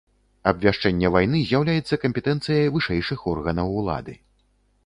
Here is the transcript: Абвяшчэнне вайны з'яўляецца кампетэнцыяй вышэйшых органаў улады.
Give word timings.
Абвяшчэнне 0.51 1.11
вайны 1.15 1.41
з'яўляецца 1.49 2.01
кампетэнцыяй 2.05 2.73
вышэйшых 2.79 3.19
органаў 3.33 3.67
улады. 3.83 4.21